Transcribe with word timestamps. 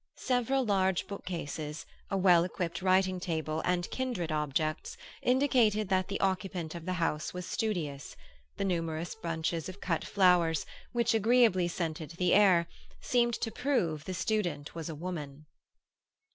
Several 0.17 0.65
large 0.65 1.05
bookcases, 1.05 1.85
a 2.09 2.17
well 2.17 2.43
equipped 2.43 2.81
writing 2.81 3.19
table, 3.19 3.61
and 3.65 3.87
kindred 3.91 4.31
objects, 4.31 4.97
indicated 5.21 5.89
that 5.89 6.07
the 6.07 6.19
occupant 6.21 6.73
of 6.73 6.85
the 6.87 6.93
house 6.93 7.35
was 7.35 7.45
studious; 7.45 8.15
the 8.57 8.65
numerous 8.65 9.13
bunches 9.13 9.69
of 9.69 9.79
cut 9.79 10.03
flowers, 10.03 10.65
which 10.91 11.13
agreeably 11.13 11.67
scented 11.67 12.15
the 12.17 12.33
air, 12.33 12.65
seemed 12.99 13.35
to 13.35 13.51
prove 13.51 14.05
the 14.05 14.15
student 14.15 14.73
was 14.73 14.89
a 14.89 14.95
woman. 14.95 15.45